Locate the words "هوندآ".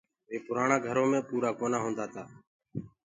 1.83-2.05